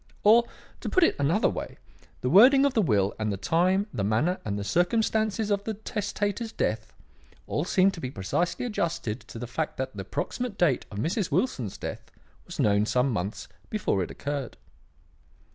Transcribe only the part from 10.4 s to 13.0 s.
date of Mrs. Wilson's death was known